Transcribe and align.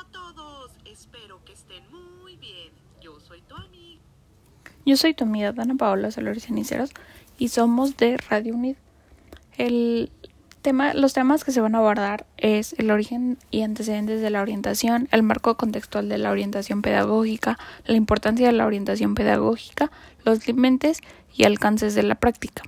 a 0.00 0.04
todos. 0.10 0.72
Espero 0.86 1.44
que 1.44 1.52
estén 1.52 1.84
muy 1.90 2.36
bien. 2.36 2.72
Yo 3.02 3.20
soy 3.20 3.42
tu 3.42 3.54
amiga. 3.54 4.00
Yo 4.86 4.96
soy 4.96 5.12
tu 5.12 5.24
amiga 5.24 5.52
Dana 5.52 5.74
Paola 5.74 6.10
Solores 6.10 6.46
Ceniceros 6.46 6.90
y 7.38 7.48
somos 7.48 7.96
de 7.96 8.16
Radio 8.16 8.54
Unid. 8.54 8.76
El 9.58 10.10
tema, 10.62 10.94
los 10.94 11.12
temas 11.12 11.44
que 11.44 11.52
se 11.52 11.60
van 11.60 11.74
a 11.74 11.78
abordar 11.78 12.26
es 12.38 12.74
el 12.78 12.90
origen 12.90 13.36
y 13.50 13.62
antecedentes 13.62 14.22
de 14.22 14.30
la 14.30 14.40
orientación, 14.40 15.06
el 15.12 15.22
marco 15.22 15.56
contextual 15.56 16.08
de 16.08 16.16
la 16.16 16.30
orientación 16.30 16.80
pedagógica, 16.80 17.58
la 17.84 17.96
importancia 17.96 18.46
de 18.46 18.52
la 18.52 18.64
orientación 18.64 19.14
pedagógica, 19.14 19.90
los 20.24 20.46
límites 20.46 21.00
y 21.34 21.44
alcances 21.44 21.94
de 21.94 22.04
la 22.04 22.14
práctica. 22.14 22.62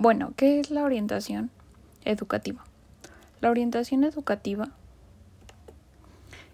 Bueno, 0.00 0.32
¿qué 0.36 0.60
es 0.60 0.70
la 0.70 0.84
orientación 0.84 1.50
educativa? 2.04 2.64
La 3.40 3.50
orientación 3.50 4.04
educativa 4.04 4.68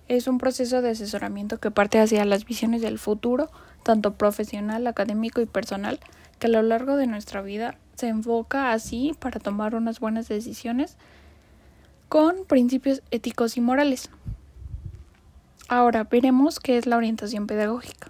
es 0.08 0.26
un 0.28 0.38
proceso 0.38 0.80
de 0.80 0.90
asesoramiento 0.90 1.58
que 1.58 1.70
parte 1.70 2.00
hacia 2.00 2.24
las 2.24 2.46
visiones 2.46 2.80
del 2.80 2.98
futuro, 2.98 3.50
tanto 3.82 4.14
profesional, 4.14 4.86
académico 4.86 5.42
y 5.42 5.46
personal, 5.46 6.00
que 6.38 6.46
a 6.46 6.50
lo 6.50 6.62
largo 6.62 6.96
de 6.96 7.06
nuestra 7.06 7.42
vida 7.42 7.76
se 7.96 8.08
enfoca 8.08 8.72
así 8.72 9.14
para 9.20 9.40
tomar 9.40 9.74
unas 9.74 10.00
buenas 10.00 10.26
decisiones 10.26 10.96
con 12.08 12.46
principios 12.46 13.02
éticos 13.10 13.58
y 13.58 13.60
morales. 13.60 14.08
Ahora 15.68 16.04
veremos 16.04 16.60
qué 16.60 16.78
es 16.78 16.86
la 16.86 16.96
orientación 16.96 17.46
pedagógica. 17.46 18.08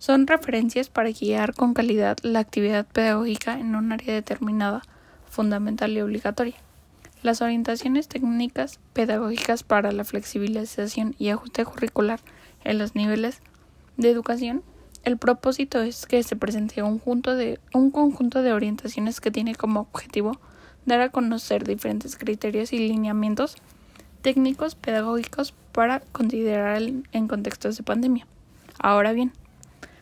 Son 0.00 0.26
referencias 0.26 0.88
para 0.88 1.10
guiar 1.10 1.52
con 1.52 1.74
calidad 1.74 2.16
la 2.22 2.38
actividad 2.38 2.86
pedagógica 2.86 3.60
en 3.60 3.74
un 3.74 3.92
área 3.92 4.14
determinada, 4.14 4.80
fundamental 5.28 5.92
y 5.92 6.00
obligatoria. 6.00 6.54
Las 7.22 7.42
orientaciones 7.42 8.08
técnicas 8.08 8.80
pedagógicas 8.94 9.62
para 9.62 9.92
la 9.92 10.04
flexibilización 10.04 11.14
y 11.18 11.28
ajuste 11.28 11.66
curricular 11.66 12.18
en 12.64 12.78
los 12.78 12.94
niveles 12.94 13.42
de 13.98 14.08
educación. 14.08 14.62
El 15.04 15.18
propósito 15.18 15.82
es 15.82 16.06
que 16.06 16.22
se 16.22 16.34
presente 16.34 16.82
un, 16.82 16.98
conjunto 16.98 17.36
de, 17.36 17.60
un 17.74 17.90
conjunto 17.90 18.42
de 18.42 18.54
orientaciones 18.54 19.20
que 19.20 19.30
tiene 19.30 19.54
como 19.54 19.80
objetivo 19.80 20.40
dar 20.86 21.02
a 21.02 21.10
conocer 21.10 21.64
diferentes 21.64 22.16
criterios 22.16 22.72
y 22.72 22.78
lineamientos 22.78 23.56
técnicos 24.22 24.76
pedagógicos 24.76 25.52
para 25.72 26.00
considerar 26.00 26.80
en 26.80 27.28
contextos 27.28 27.76
de 27.76 27.82
pandemia. 27.82 28.26
Ahora 28.78 29.12
bien, 29.12 29.32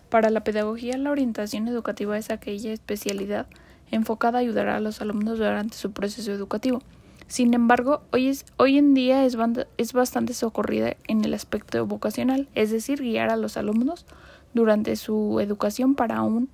para 0.08 0.30
la 0.30 0.44
pedagogía, 0.44 0.96
la 0.96 1.10
orientación 1.10 1.68
educativa 1.68 2.16
es 2.16 2.30
aquella 2.30 2.72
especialidad 2.72 3.46
enfocada 3.90 4.38
a 4.38 4.40
ayudar 4.40 4.68
a 4.68 4.80
los 4.80 5.00
alumnos 5.00 5.38
durante 5.38 5.76
su 5.76 5.92
proceso 5.92 6.32
educativo. 6.32 6.82
Sin 7.26 7.52
embargo, 7.52 8.02
hoy, 8.10 8.28
es, 8.28 8.46
hoy 8.56 8.78
en 8.78 8.94
día 8.94 9.24
es, 9.24 9.36
es 9.76 9.92
bastante 9.92 10.32
socorrida 10.32 10.96
en 11.08 11.24
el 11.24 11.34
aspecto 11.34 11.84
vocacional, 11.86 12.48
es 12.54 12.70
decir, 12.70 13.00
guiar 13.00 13.30
a 13.30 13.36
los 13.36 13.56
alumnos 13.56 14.06
durante 14.54 14.96
su 14.96 15.38
educación 15.40 15.94
para 15.94 16.22
un, 16.22 16.48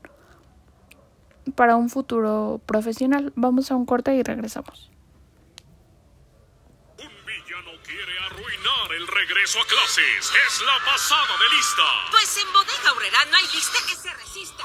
para 1.54 1.76
un 1.76 1.90
futuro 1.90 2.60
profesional. 2.66 3.32
Vamos 3.36 3.70
a 3.70 3.76
un 3.76 3.86
corte 3.86 4.16
y 4.16 4.22
regresamos. 4.22 4.90
Regreso 9.34 9.58
a 9.60 9.66
clases. 9.66 10.30
Es 10.46 10.62
la 10.62 10.78
pasada 10.84 11.34
de 11.38 11.56
lista. 11.56 11.82
Pues 12.10 12.38
en 12.38 12.52
Bodega 12.52 12.90
Aurrera 12.90 13.18
no 13.30 13.36
hay 13.36 13.46
lista 13.52 13.78
que 13.88 13.96
se 13.96 14.14
resista. 14.14 14.64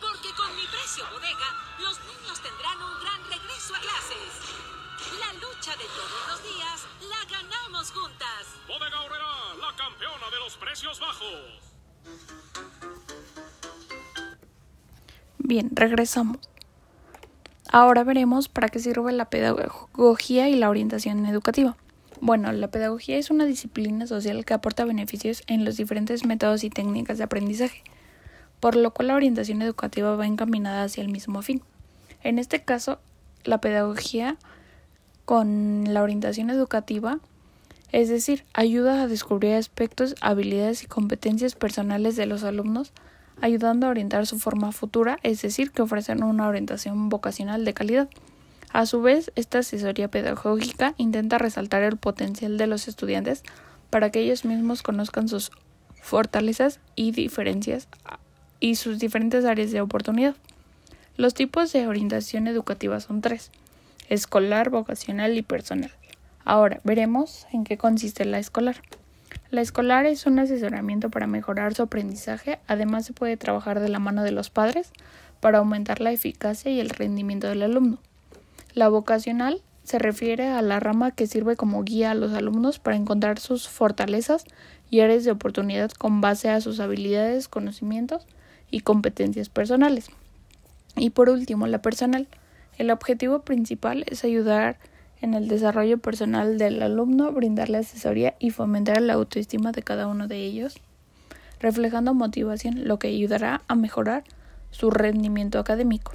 Porque 0.00 0.30
con 0.34 0.54
mi 0.56 0.66
precio 0.66 1.04
bodega, 1.10 1.48
los 1.80 1.98
niños 2.00 2.40
tendrán 2.40 2.82
un 2.82 3.00
gran 3.00 3.22
regreso 3.30 3.74
a 3.74 3.80
clases. 3.80 4.32
La 5.18 5.32
lucha 5.34 5.72
de 5.76 5.84
todos 5.84 6.20
los 6.28 6.42
días 6.44 6.86
la 7.08 7.24
ganamos 7.30 7.90
juntas. 7.92 8.46
Bodega 8.68 8.98
Aurrera, 8.98 9.54
la 9.58 9.76
campeona 9.76 10.30
de 10.30 10.38
los 10.38 10.56
precios 10.56 11.00
bajos. 11.00 11.60
Bien, 15.38 15.70
regresamos. 15.72 16.38
Ahora 17.72 18.04
veremos 18.04 18.48
para 18.48 18.68
qué 18.68 18.80
sirve 18.80 19.12
la 19.12 19.30
pedagogía 19.30 20.48
y 20.48 20.56
la 20.56 20.68
orientación 20.68 21.24
educativa. 21.24 21.76
Bueno, 22.22 22.52
la 22.52 22.70
pedagogía 22.70 23.16
es 23.16 23.30
una 23.30 23.46
disciplina 23.46 24.06
social 24.06 24.44
que 24.44 24.52
aporta 24.52 24.84
beneficios 24.84 25.42
en 25.46 25.64
los 25.64 25.78
diferentes 25.78 26.26
métodos 26.26 26.64
y 26.64 26.70
técnicas 26.70 27.16
de 27.16 27.24
aprendizaje, 27.24 27.82
por 28.60 28.76
lo 28.76 28.92
cual 28.92 29.08
la 29.08 29.14
orientación 29.14 29.62
educativa 29.62 30.14
va 30.16 30.26
encaminada 30.26 30.84
hacia 30.84 31.02
el 31.02 31.08
mismo 31.08 31.40
fin. 31.40 31.62
En 32.22 32.38
este 32.38 32.62
caso, 32.62 33.00
la 33.44 33.62
pedagogía 33.62 34.36
con 35.24 35.94
la 35.94 36.02
orientación 36.02 36.50
educativa, 36.50 37.20
es 37.90 38.10
decir, 38.10 38.44
ayuda 38.52 39.00
a 39.00 39.06
descubrir 39.06 39.54
aspectos, 39.54 40.14
habilidades 40.20 40.82
y 40.82 40.86
competencias 40.88 41.54
personales 41.54 42.16
de 42.16 42.26
los 42.26 42.44
alumnos, 42.44 42.92
ayudando 43.40 43.86
a 43.86 43.90
orientar 43.90 44.26
su 44.26 44.38
forma 44.38 44.72
futura, 44.72 45.18
es 45.22 45.40
decir, 45.40 45.70
que 45.70 45.80
ofrecen 45.80 46.22
una 46.22 46.48
orientación 46.48 47.08
vocacional 47.08 47.64
de 47.64 47.72
calidad. 47.72 48.10
A 48.72 48.86
su 48.86 49.02
vez, 49.02 49.32
esta 49.34 49.58
asesoría 49.58 50.08
pedagógica 50.08 50.94
intenta 50.96 51.38
resaltar 51.38 51.82
el 51.82 51.96
potencial 51.96 52.56
de 52.56 52.68
los 52.68 52.86
estudiantes 52.86 53.42
para 53.90 54.10
que 54.10 54.20
ellos 54.20 54.44
mismos 54.44 54.82
conozcan 54.82 55.28
sus 55.28 55.50
fortalezas 56.00 56.78
y 56.94 57.10
diferencias 57.10 57.88
y 58.60 58.76
sus 58.76 59.00
diferentes 59.00 59.44
áreas 59.44 59.72
de 59.72 59.80
oportunidad. 59.80 60.36
Los 61.16 61.34
tipos 61.34 61.72
de 61.72 61.86
orientación 61.88 62.46
educativa 62.46 63.00
son 63.00 63.20
tres, 63.20 63.50
escolar, 64.08 64.70
vocacional 64.70 65.36
y 65.36 65.42
personal. 65.42 65.90
Ahora 66.44 66.80
veremos 66.84 67.46
en 67.52 67.64
qué 67.64 67.76
consiste 67.76 68.24
la 68.24 68.38
escolar. 68.38 68.76
La 69.50 69.62
escolar 69.62 70.06
es 70.06 70.26
un 70.26 70.38
asesoramiento 70.38 71.10
para 71.10 71.26
mejorar 71.26 71.74
su 71.74 71.82
aprendizaje, 71.82 72.60
además 72.68 73.04
se 73.04 73.12
puede 73.12 73.36
trabajar 73.36 73.80
de 73.80 73.88
la 73.88 73.98
mano 73.98 74.22
de 74.22 74.30
los 74.30 74.48
padres 74.48 74.92
para 75.40 75.58
aumentar 75.58 76.00
la 76.00 76.12
eficacia 76.12 76.70
y 76.70 76.78
el 76.78 76.90
rendimiento 76.90 77.48
del 77.48 77.62
alumno. 77.62 77.98
La 78.74 78.88
vocacional 78.88 79.62
se 79.82 79.98
refiere 79.98 80.48
a 80.48 80.62
la 80.62 80.78
rama 80.78 81.10
que 81.10 81.26
sirve 81.26 81.56
como 81.56 81.82
guía 81.82 82.12
a 82.12 82.14
los 82.14 82.32
alumnos 82.32 82.78
para 82.78 82.96
encontrar 82.96 83.40
sus 83.40 83.68
fortalezas 83.68 84.44
y 84.90 85.00
áreas 85.00 85.24
de 85.24 85.32
oportunidad 85.32 85.90
con 85.90 86.20
base 86.20 86.50
a 86.50 86.60
sus 86.60 86.78
habilidades, 86.78 87.48
conocimientos 87.48 88.26
y 88.70 88.80
competencias 88.80 89.48
personales. 89.48 90.10
Y 90.96 91.10
por 91.10 91.28
último, 91.28 91.66
la 91.66 91.82
personal. 91.82 92.28
El 92.78 92.90
objetivo 92.90 93.40
principal 93.40 94.04
es 94.08 94.24
ayudar 94.24 94.78
en 95.20 95.34
el 95.34 95.48
desarrollo 95.48 95.98
personal 95.98 96.56
del 96.56 96.82
alumno, 96.82 97.32
brindarle 97.32 97.78
asesoría 97.78 98.36
y 98.38 98.50
fomentar 98.50 99.02
la 99.02 99.14
autoestima 99.14 99.72
de 99.72 99.82
cada 99.82 100.06
uno 100.06 100.28
de 100.28 100.38
ellos, 100.38 100.80
reflejando 101.58 102.14
motivación, 102.14 102.86
lo 102.86 102.98
que 102.98 103.08
ayudará 103.08 103.62
a 103.68 103.74
mejorar 103.74 104.24
su 104.70 104.90
rendimiento 104.90 105.58
académico. 105.58 106.12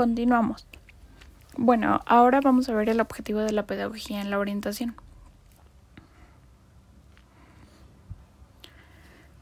Continuamos. 0.00 0.66
Bueno, 1.62 2.00
ahora 2.06 2.40
vamos 2.40 2.70
a 2.70 2.74
ver 2.74 2.88
el 2.88 3.02
objetivo 3.02 3.40
de 3.40 3.52
la 3.52 3.66
pedagogía 3.66 4.22
en 4.22 4.30
la 4.30 4.38
orientación. 4.38 4.96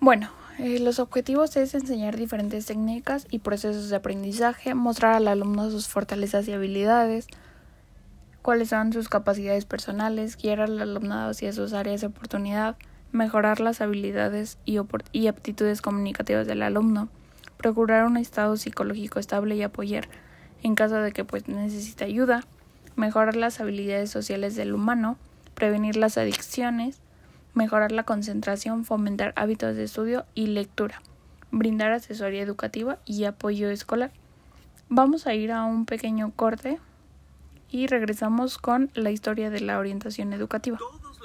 Bueno, 0.01 0.29
eh, 0.59 0.81
los 0.81 0.99
objetivos 0.99 1.57
es 1.57 1.77
enseñar 1.77 2.17
diferentes 2.17 2.67
técnicas 2.67 3.29
y 3.31 3.39
procesos 3.39 3.89
de 3.89 3.95
aprendizaje, 3.95 4.75
mostrar 4.75 5.15
al 5.15 5.29
alumno 5.29 5.71
sus 5.71 5.87
fortalezas 5.87 6.49
y 6.49 6.53
habilidades, 6.55 7.29
cuáles 8.43 8.71
son 8.71 8.93
sus 8.93 9.09
capacidades 9.09 9.65
personales, 9.65 10.37
guiar 10.37 10.61
al 10.61 10.81
alumnado 10.81 11.31
hacia 11.31 11.53
sus 11.53 11.73
áreas 11.73 12.01
de 12.01 12.09
oportunidad, 12.09 12.75
mejorar 13.13 13.61
las 13.61 13.81
habilidades 13.81 14.59
y, 14.65 14.81
y 15.13 15.29
aptitudes 15.29 15.81
comunicativas 15.83 16.49
del 16.49 16.63
alumno, 16.63 17.11
procurar 17.59 18.07
un 18.07 18.17
estado 18.17 18.57
psicológico 18.57 19.21
estable 19.21 19.55
y 19.55 19.63
apoyar 19.63 20.09
en 20.63 20.75
caso 20.75 20.97
de 20.97 21.13
que 21.13 21.25
pues 21.25 21.49
necesite 21.49 22.05
ayuda, 22.05 22.45
mejorar 22.97 23.37
las 23.37 23.61
habilidades 23.61 24.11
sociales 24.11 24.57
del 24.57 24.75
humano, 24.75 25.17
prevenir 25.55 25.97
las 25.97 26.19
adicciones, 26.19 27.01
mejorar 27.55 27.93
la 27.93 28.05
concentración, 28.05 28.85
fomentar 28.85 29.33
hábitos 29.37 29.77
de 29.77 29.85
estudio 29.85 30.25
y 30.35 30.49
lectura, 30.49 31.03
brindar 31.51 31.93
asesoría 31.93 32.43
educativa 32.43 32.99
y 33.05 33.25
apoyo 33.25 33.71
escolar. 33.71 34.13
Vamos 34.89 35.27
a 35.27 35.35
ir 35.35 35.53
a 35.53 35.65
un 35.65 35.85
pequeño 35.87 36.33
corte 36.35 36.79
y 37.71 37.87
regresamos 37.87 38.59
con 38.59 38.91
la 38.95 39.11
historia 39.11 39.51
de 39.51 39.61
la 39.61 39.79
orientación 39.79 40.33
educativa. 40.33 40.79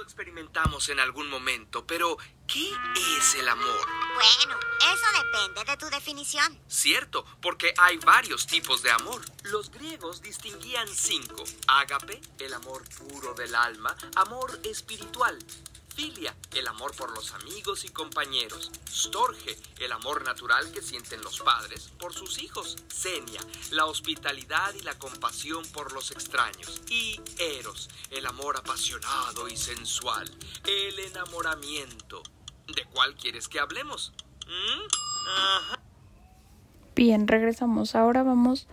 Lo 0.04 0.08
experimentamos 0.08 0.90
en 0.90 1.00
algún 1.00 1.30
momento, 1.30 1.88
pero 1.88 2.18
¿qué 2.46 2.70
es 3.18 3.36
el 3.36 3.48
amor? 3.48 3.88
Bueno, 4.16 4.60
eso 4.80 5.24
depende 5.24 5.64
de 5.64 5.78
tu 5.78 5.86
definición. 5.86 6.60
Cierto, 6.68 7.26
porque 7.42 7.74
hay 7.78 7.96
varios 8.00 8.46
tipos 8.46 8.84
de 8.84 8.92
amor. 8.92 9.22
Los 9.44 9.72
griegos 9.72 10.22
distinguían 10.22 10.90
cinco. 10.90 11.46
Ágape, 11.70 12.20
el 12.40 12.54
amor 12.54 12.84
puro 12.98 13.34
del 13.34 13.56
alma, 13.56 13.96
amor 14.18 14.60
espiritual, 14.66 15.40
Filia, 15.96 16.36
el 16.56 16.68
amor 16.68 16.96
por 16.96 17.14
los 17.14 17.34
amigos 17.34 17.86
y 17.86 17.90
compañeros. 17.90 18.72
Storge, 18.90 19.56
el 19.80 19.92
amor 19.92 20.24
natural 20.24 20.72
que 20.72 20.82
sienten 20.82 21.22
los 21.22 21.40
padres 21.42 21.92
por 22.00 22.14
sus 22.14 22.42
hijos. 22.42 22.78
Senia, 22.88 23.40
la 23.72 23.86
hospitalidad 23.86 24.74
y 24.74 24.82
la 24.82 24.98
compasión 24.98 25.64
por 25.68 25.94
los 25.94 26.10
extraños. 26.12 26.82
Y 26.90 27.22
Eros, 27.38 27.90
el 28.10 28.26
amor 28.26 28.58
apasionado 28.58 29.48
y 29.48 29.56
sensual. 29.56 30.30
El 30.66 31.00
enamoramiento. 31.00 32.24
¿De 32.76 32.86
cuál 32.86 33.16
quieres 33.16 33.48
que 33.48 33.60
hablemos? 33.60 34.14
¿Mm? 34.48 35.76
Bien, 36.96 37.28
regresamos. 37.28 37.94
Ahora 37.94 38.24
vamos 38.24 38.68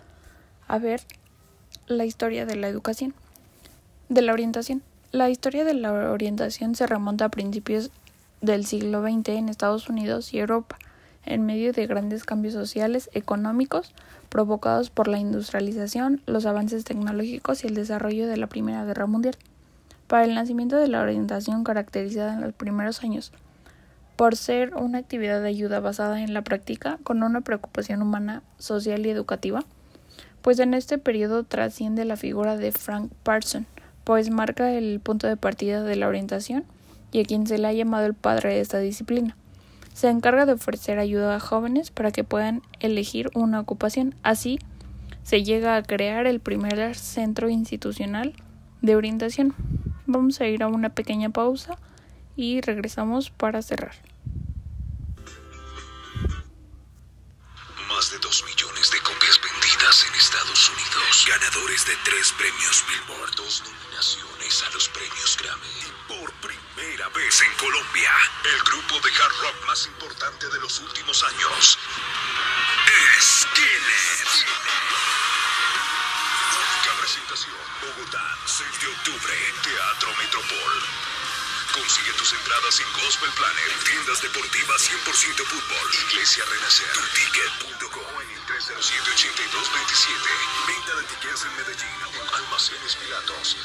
a 0.69 0.79
ver 0.79 1.07
la 1.87 2.07
historia 2.07 2.47
de 2.47 2.57
la 2.57 2.69
educación, 2.69 3.15
de 4.09 4.23
la 4.23 4.33
orientación. 4.33 4.83
La 5.13 5.29
historia 5.29 5.65
de 5.65 5.75
la 5.75 6.13
orientación 6.13 6.77
se 6.77 6.87
remonta 6.87 7.25
a 7.25 7.31
principios 7.31 7.91
del 8.43 8.65
siglo 8.65 9.03
XX 9.03 9.31
en 9.31 9.49
Estados 9.49 9.89
Unidos 9.89 10.33
y 10.33 10.39
Europa, 10.39 10.79
en 11.27 11.45
medio 11.45 11.73
de 11.73 11.89
grandes 11.89 12.23
cambios 12.23 12.55
sociales, 12.55 13.11
económicos, 13.13 13.93
provocados 14.29 14.91
por 14.91 15.09
la 15.09 15.19
industrialización, 15.19 16.23
los 16.27 16.47
avances 16.47 16.85
tecnológicos 16.85 17.65
y 17.65 17.67
el 17.67 17.75
desarrollo 17.75 18.29
de 18.29 18.37
la 18.37 18.47
Primera 18.47 18.85
Guerra 18.85 19.07
Mundial. 19.07 19.37
Para 20.07 20.23
el 20.23 20.37
nacimiento 20.37 20.77
de 20.77 20.87
la 20.87 21.01
orientación 21.01 21.65
caracterizada 21.65 22.35
en 22.35 22.43
los 22.43 22.53
primeros 22.53 23.03
años, 23.03 23.33
por 24.15 24.37
ser 24.37 24.77
una 24.77 24.99
actividad 24.99 25.43
de 25.43 25.49
ayuda 25.49 25.81
basada 25.81 26.23
en 26.23 26.35
la 26.35 26.43
práctica, 26.43 27.01
con 27.03 27.25
una 27.25 27.41
preocupación 27.41 28.01
humana, 28.01 28.45
social 28.59 29.05
y 29.05 29.11
educativa, 29.11 29.65
pues 30.41 30.61
en 30.61 30.73
este 30.73 30.99
periodo 30.99 31.43
trasciende 31.43 32.05
la 32.05 32.17
figura 32.17 32.57
de 32.57 32.71
Frank 32.71 33.11
Parson, 33.25 33.67
pues 34.05 34.31
marca 34.31 34.73
el 34.73 35.01
punto 35.01 35.27
de 35.27 35.37
partida 35.37 35.83
de 35.83 35.97
la 35.97 36.09
orientación 36.09 36.65
y 37.13 37.21
a 37.21 37.25
quien 37.25 37.47
se 37.47 37.59
le 37.59 37.69
ha 37.69 37.73
llamado 37.73 38.07
el 38.07 38.15
padre 38.15 38.55
de 38.55 38.61
esta 38.61 38.79
disciplina. 38.79 39.37
Se 39.95 40.09
encarga 40.09 40.47
de 40.47 40.53
ofrecer 40.53 40.99
ayuda 40.99 41.37
a 41.37 41.41
jóvenes 41.41 41.91
para 41.91 42.11
que 42.13 42.25
puedan 42.25 42.63
elegir 42.79 43.31
una 43.35 43.61
ocupación. 43.61 44.15
Así, 44.23 44.59
se 45.23 45.43
llega 45.43 45.77
a 45.77 45.83
crear 45.83 46.27
el 46.27 46.41
primer 46.41 46.95
centro 46.95 47.49
institucional 47.49 48.35
de 48.81 48.97
orientación. 48.97 49.55
Vamos 50.07 50.41
a 50.41 50.47
ir 50.47 50.63
a 50.63 50.69
una 50.69 50.91
pequeña 50.91 51.31
pausa 51.31 51.77
y 52.37 52.61
regresamos 52.61 53.31
para 53.31 53.63
cerrar. 53.63 53.95
Más 57.89 58.13
de 58.13 58.19
dos 58.23 58.45
millones 58.47 58.60
en 59.91 60.15
Estados 60.15 60.71
Unidos. 60.71 61.27
Ganadores 61.27 61.85
de 61.85 61.97
tres 62.05 62.31
premios 62.39 62.85
Billboard, 62.87 63.35
dos 63.35 63.61
nominaciones 63.65 64.63
a 64.63 64.71
los 64.71 64.89
premios 64.89 65.37
Grammy. 65.37 65.67
Y 65.67 65.91
por 66.07 66.33
primera 66.35 67.09
vez 67.09 67.41
en 67.41 67.53
Colombia, 67.55 68.13
el 68.45 68.63
grupo 68.63 69.01
de 69.01 69.11
hard 69.11 69.35
rock 69.43 69.67
más 69.67 69.87
importante 69.87 70.47
de 70.47 70.61
los 70.61 70.79
últimos 70.79 71.25
años 71.25 71.77
es. 73.17 73.47
Única 76.77 77.01
presentación, 77.01 77.59
Bogotá, 77.83 78.39
6 78.47 78.81
de 78.83 78.87
octubre, 78.87 79.35
Teatro 79.65 80.15
Metropol. 80.19 80.83
Consigue 81.75 82.13
tus 82.13 82.33
entradas 82.33 82.79
en 82.79 82.93
Gospel 82.93 83.31
Planner, 83.33 83.85
tiendas 83.85 84.23
deportivas 84.23 84.89
100% 84.89 85.45
fútbol, 85.47 85.95
Iglesia 86.11 86.45
Renacer, 86.45 86.93
tuticket.com 86.93 88.40
307-8227. 88.61 88.77
Venta 90.69 90.93
de 91.01 91.05
tickets 91.09 91.45
en 91.49 91.53
Medellín, 91.57 91.97
Almacenes 92.37 92.95
Piratos. 93.01 93.57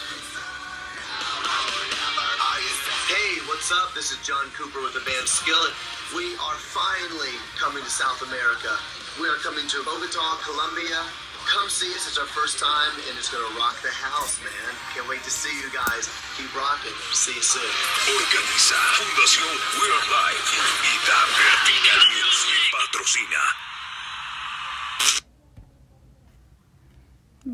Hey, 3.12 3.44
what's 3.51 3.75
up? 3.75 3.92
This 3.92 4.15
is 4.15 4.24
John 4.24 4.47
Cooper 4.56 4.80
with 4.80 4.95
the 4.95 5.03
band 5.03 5.27
Skillet. 5.27 5.75
We 6.15 6.39
are 6.39 6.56
finally 6.56 7.36
coming 7.59 7.83
to 7.83 7.92
South 7.92 8.24
America. 8.24 8.71
We 9.19 9.27
are 9.27 9.36
coming 9.44 9.68
to 9.68 9.83
Bogota, 9.83 10.39
Colombia. 10.47 11.03
Come 11.44 11.68
see 11.68 11.92
us. 11.92 12.07
It's 12.07 12.15
our 12.18 12.31
first 12.31 12.56
time, 12.63 12.95
and 13.12 13.19
it's 13.19 13.27
going 13.27 13.44
to 13.44 13.53
rock 13.59 13.75
the 13.83 13.92
house, 13.92 14.39
man. 14.47 14.69
Can't 14.95 15.12
wait 15.12 15.27
to 15.27 15.30
see 15.30 15.51
you 15.59 15.68
guys. 15.75 16.07
Keep 16.39 16.56
rocking. 16.56 16.95
See 17.12 17.36
you 17.36 17.44
soon. 17.44 17.68
Organiza 18.15 18.80
Fundación 18.95 19.51
We 19.75 19.92
Are 19.92 20.07
Live 20.07 20.47
y 20.88 20.94
Vertical 21.03 22.00
Music. 22.15 22.63
Patrocina. 22.71 23.65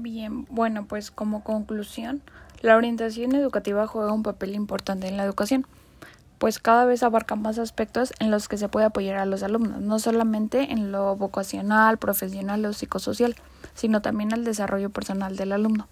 Bien, 0.02 0.48
bueno, 0.50 0.86
pues 0.88 1.12
como 1.12 1.44
conclusión, 1.44 2.24
la 2.62 2.76
orientación 2.76 3.36
educativa 3.36 3.86
juega 3.86 4.12
un 4.12 4.24
papel 4.24 4.56
importante 4.56 5.08
en 5.08 5.16
la 5.16 5.24
educación, 5.24 5.68
pues 6.40 6.58
cada 6.58 6.86
vez 6.86 7.04
abarca 7.04 7.36
más 7.36 7.60
aspectos 7.60 8.12
en 8.20 8.32
los 8.32 8.48
que 8.48 8.58
se 8.58 8.68
puede 8.68 8.88
apoyar 8.88 9.18
a 9.18 9.28
los 9.28 9.44
alumnos, 9.44 9.80
no 9.80 10.00
solamente 10.00 10.72
en 10.72 10.92
lo 10.92 11.16
vocacional, 11.16 12.00
profesional 12.00 12.66
o 12.66 12.74
psicosocial, 12.74 13.36
sino 13.76 14.02
también 14.02 14.34
al 14.34 14.44
desarrollo 14.44 14.90
personal 14.90 15.38
del 15.38 15.52
alumno. 15.52 15.88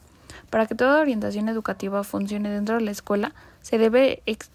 Para 0.49 0.65
que 0.65 0.73
toda 0.73 1.01
orientación 1.01 1.47
educativa 1.47 2.03
funcione 2.03 2.49
dentro 2.49 2.77
de 2.77 2.81
la 2.81 2.89
escuela, 2.89 3.35
se 3.61 3.77
debe 3.77 4.23
ex 4.25 4.49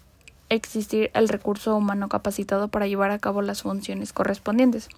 existir 0.49 1.11
el 1.13 1.29
recurso 1.29 1.77
humano 1.77 2.09
capacitado 2.09 2.67
para 2.67 2.87
llevar 2.87 3.11
a 3.11 3.19
cabo 3.19 3.41
las 3.41 3.61
funciones 3.61 4.11
correspondientes. 4.11 4.89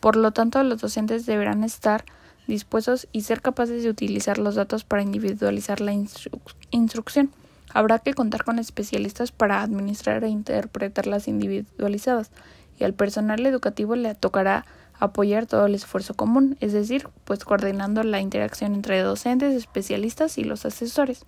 Por 0.00 0.16
lo 0.16 0.32
tanto, 0.32 0.62
los 0.62 0.82
docentes 0.82 1.24
deberán 1.24 1.64
estar 1.64 2.04
dispuestos 2.46 3.08
y 3.12 3.22
ser 3.22 3.40
capaces 3.40 3.82
de 3.82 3.90
utilizar 3.90 4.38
los 4.38 4.54
datos 4.54 4.84
para 4.84 5.02
individualizar 5.02 5.80
la 5.80 5.92
instru 5.92 6.40
instrucción. 6.70 7.30
Habrá 7.72 7.98
que 7.98 8.14
contar 8.14 8.44
con 8.44 8.58
especialistas 8.58 9.32
para 9.32 9.62
administrar 9.62 10.22
e 10.24 10.28
interpretar 10.28 11.06
las 11.06 11.26
individualizadas 11.26 12.30
y 12.78 12.84
al 12.84 12.94
personal 12.94 13.44
educativo 13.46 13.96
le 13.96 14.14
tocará 14.14 14.64
apoyar 14.98 15.46
todo 15.46 15.66
el 15.66 15.74
esfuerzo 15.74 16.14
común, 16.14 16.56
es 16.60 16.72
decir, 16.72 17.08
pues 17.24 17.44
coordinando 17.44 18.02
la 18.02 18.20
interacción 18.20 18.74
entre 18.74 19.00
docentes, 19.00 19.54
especialistas 19.54 20.38
y 20.38 20.44
los 20.44 20.64
asesores. 20.64 21.24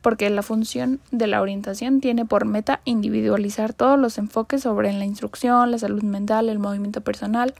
Porque 0.00 0.30
la 0.30 0.42
función 0.42 1.00
de 1.10 1.26
la 1.28 1.40
orientación 1.40 2.00
tiene 2.00 2.24
por 2.24 2.44
meta 2.44 2.80
individualizar 2.84 3.72
todos 3.72 3.98
los 3.98 4.18
enfoques 4.18 4.62
sobre 4.62 4.92
la 4.92 5.04
instrucción, 5.04 5.70
la 5.70 5.78
salud 5.78 6.02
mental, 6.02 6.48
el 6.48 6.58
movimiento 6.58 7.00
personal, 7.00 7.54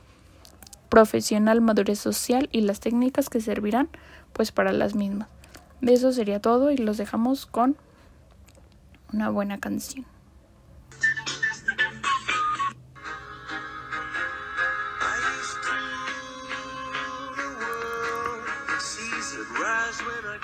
profesional, 0.92 1.62
madurez 1.62 1.98
social 1.98 2.50
y 2.52 2.60
las 2.60 2.80
técnicas 2.80 3.30
que 3.30 3.40
servirán 3.40 3.88
pues 4.34 4.52
para 4.52 4.72
las 4.72 4.94
mismas. 4.94 5.26
De 5.80 5.94
eso 5.94 6.12
sería 6.12 6.38
todo 6.38 6.70
y 6.70 6.76
los 6.76 6.98
dejamos 6.98 7.46
con 7.46 7.78
una 9.10 9.30
buena 9.30 9.58
canción. 9.58 10.04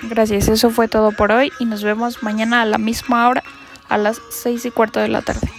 Gracias, 0.05 0.49
eso 0.49 0.71
fue 0.71 0.89
todo 0.89 1.13
por 1.13 1.31
hoy 1.31 1.53
y 1.61 1.67
nos 1.67 1.85
vemos 1.85 2.23
mañana 2.23 2.63
a 2.63 2.65
la 2.65 2.79
misma 2.79 3.29
hora 3.29 3.43
a 3.91 3.99
las 3.99 4.19
seis 4.31 4.65
y 4.65 4.71
cuarto 4.71 4.99
de 4.99 5.09
la 5.09 5.21
tarde. 5.21 5.58